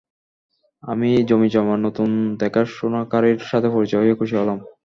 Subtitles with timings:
[0.83, 2.09] আমার জমিজমার নতুন
[2.41, 4.57] দেখাশোনাকারীর সাথে পরিচয় হয়ে খুশি হলাম।